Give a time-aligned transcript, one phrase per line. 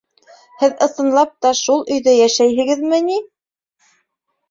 [0.63, 3.23] —Һеҙ ысынлап та шул өйҙә йәшәйһегеҙме ни?